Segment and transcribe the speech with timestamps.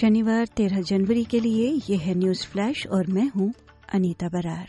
[0.00, 3.54] शनिवार 13 जनवरी के लिए यह है न्यूज़ फ्लैश और मैं हूँ
[3.94, 4.68] अनीता बरार।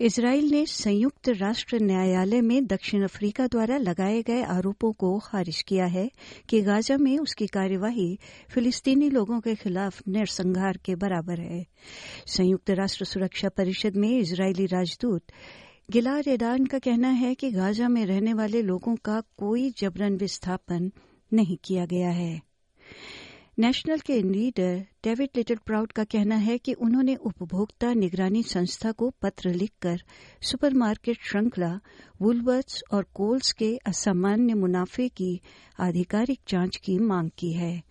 [0.00, 5.86] इसराइल ने संयुक्त राष्ट्र न्यायालय में दक्षिण अफ्रीका द्वारा लगाए गए आरोपों को खारिज किया
[5.86, 6.10] है
[6.48, 8.18] कि गाजा में उसकी कार्यवाही
[8.50, 11.66] फिलिस्तीनी लोगों के खिलाफ नरसंहार के बराबर है।
[12.26, 15.22] संयुक्त राष्ट्र सुरक्षा परिषद में इसराइली राजदूत
[15.90, 20.92] गिलार एडान का कहना है कि गाजा में रहने वाले लोगों का कोई जबरन विस्थापन
[21.32, 22.51] नहीं किया गया है।
[23.58, 29.10] नेशनल के लीडर डेविड लिटिल प्राउड का कहना है कि उन्होंने उपभोक्ता निगरानी संस्था को
[29.22, 30.02] पत्र लिखकर
[30.42, 31.80] सुपरमार्केट श्रृंखला
[32.22, 35.40] वुलवर्ट्स और कोल्स के असामान्य मुनाफे की
[35.80, 37.82] आधिकारिक जाँच की मांग की है।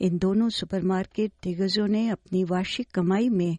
[0.00, 3.56] इन दोनों सुपरमार्केट दिग्गजों ने अपनी वार्षिक कमाई में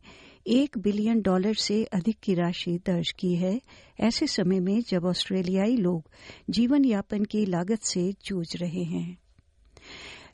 [0.48, 3.62] एक बिलियन डॉलर से अधिक की राशि दर्ज की है।
[4.00, 6.10] ऐसे समय में जब ऑस्ट्रेलियाई लोग
[6.50, 9.25] जीवन यापन की लागत से जूझ रहे हैं।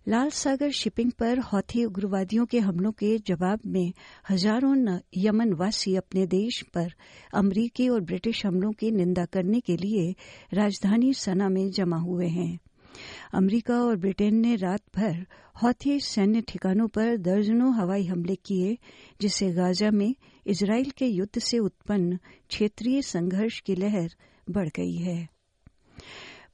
[0.08, 3.94] लाल सागर शिपिंग पर हौथी उग्रवादियों के हमलों के जवाब में
[4.30, 6.94] हज़ारों यमन वासी अपने देश पर
[7.34, 10.16] अमरीकी और ब्रिटिश हमलों की निंदा करने के लिए
[10.54, 12.60] राजधानी सना में जमा हुए हैं।
[13.34, 15.26] अमरीका और ब्रिटेन ने रात भर
[15.64, 18.78] हौथी सैन्य ठिकानों पर दर्जनों हवाई हमले किए,
[19.22, 20.16] जिससे गाजा में
[20.48, 22.18] इसराइल के युद्ध से उत्पन्न
[22.50, 24.10] क्षेत्रीय संघर्ष की लहर
[24.50, 25.41] बढ़ गई है।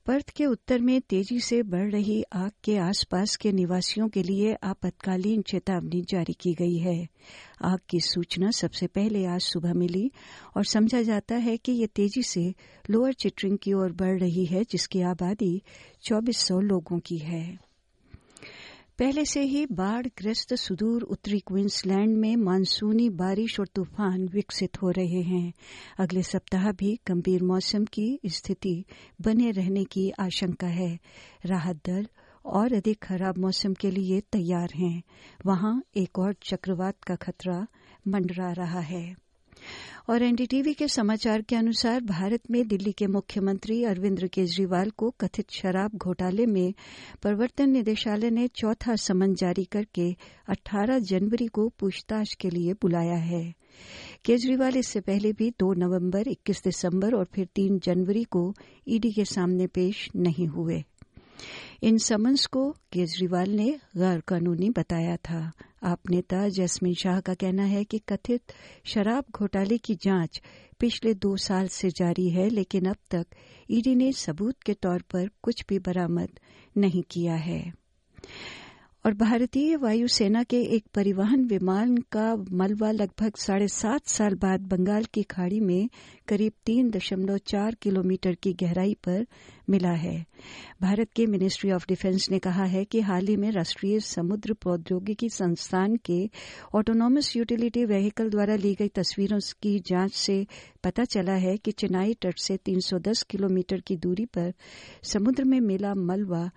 [0.07, 4.53] पर्थ के उत्तर में तेज़ी से बढ़ रही आग के आसपास के निवासियों के लिए
[4.63, 7.07] आपातकालीन चेतावनी जारी की गई है।
[7.61, 10.11] आग की सूचना सबसे पहले आज सुबह मिली
[10.57, 12.53] और समझा जाता है कि यह तेज़ी से
[12.89, 15.61] लोअर चिटरिंग की ओर बढ़ रही है, जिसकी आबादी
[16.01, 17.66] 2400 लोगों की है।
[18.99, 24.89] पहले से ही बाढ़ ग्रस्त सुदूर उत्तरी क्वींसलैंड में मानसूनी बारिश और तूफ़ान विकसित हो
[24.91, 25.53] रहे हैं।
[25.99, 28.85] अगले सप्ताह भी गंभीर मौसम की स्थिति
[29.21, 30.99] बने रहने की आशंका है।
[31.45, 32.07] राहत दल
[32.45, 35.03] और अधिक खराब मौसम के लिए तैयार हैं।
[35.45, 37.67] वहाँ एक और चक्रवात का खतरा
[38.07, 39.26] मंडरा रहा है।
[40.09, 45.51] और एनडीटीवी के समाचार के अनुसार भारत में दिल्ली के मुख्यमंत्री अरविंद केजरीवाल को कथित
[45.51, 46.73] शराब घोटाले में
[47.21, 50.15] प्रवर्तन निदेशालय ने चौथा समन जारी करके
[50.49, 53.53] 18 जनवरी को पूछताछ के लिए बुलाया है।
[54.25, 58.53] केजरीवाल इससे पहले भी 2 नवंबर 21 दिसंबर और फिर 3 जनवरी को
[58.87, 60.83] ईडी के सामने पेश नहीं हुए।
[61.83, 65.51] इन समन्स को केजरीवाल ने गैर कानूनी बताया था।
[65.83, 68.41] आप नेता जैस्मिन शाह का कहना है कि कथित
[68.85, 70.41] शराब घोटाले की जाँच
[70.79, 73.25] पिछले दो साल से जारी है, लेकिन अब तक
[73.71, 76.29] ईडी ने सबूत के तौर पर कुछ भी बरामद
[76.77, 77.73] नहीं किया है।
[79.07, 85.03] और भारतीय वायुसेना के एक परिवहन विमान का मलबा लगभग साढ़े सात साल बाद बंगाल
[85.03, 85.89] की खाड़ी में
[86.27, 89.25] करीब तीन दशमलव चार किलोमीटर की गहराई पर
[89.69, 90.25] मिला है।
[90.81, 95.29] भारत के मिनिस्ट्री ऑफ़ डिफेंस ने कहा है कि हाल ही में राष्ट्रीय समुद्र प्रौद्योगिकी
[95.29, 96.19] संस्थान के
[96.75, 100.45] ऑटोनॉमस यूटिलिटी व्हीकल द्वारा ली गई तस्वीरों की जाँच से
[100.83, 104.53] पता चला है कि चेन्नई तट से 310 किलोमीटर की दूरी पर
[105.03, 106.49] समुद्र में मिला मलबा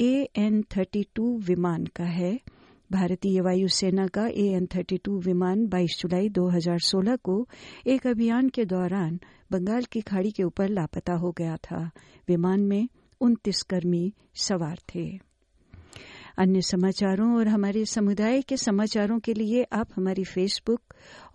[0.00, 2.40] ए एन थर्टी टू विमान का है।
[2.92, 7.48] भारतीय वायुसेना का ए एन थर्टी टू विमान 22 जुलाई 2016 को
[7.86, 9.20] एक अभियान के दौरान
[9.52, 11.90] बंगाल की खाड़ी के ऊपर लापता हो गया था।
[12.28, 12.88] विमान में
[13.20, 15.18] उनतीस कर्मी सवार थे।
[16.38, 20.80] अन्य समाचारों और हमारे समुदाय के समाचारों के लिए आप हमारी फेसबुक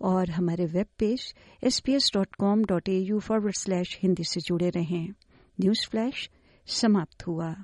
[0.00, 4.24] और हमारे web page S P S dot com dot A U forward slash Hindi
[4.24, 5.08] से जुड़े रहें।
[5.60, 6.30] न्यूज़ फ्लैश
[6.66, 7.56] समाप्त हुआ।